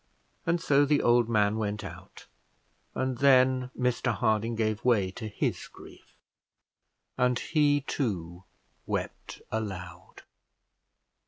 [0.47, 2.25] And so the old man went out,
[2.95, 6.17] and then Mr Harding gave way to his grief
[7.19, 8.45] and he too
[8.87, 10.23] wept aloud.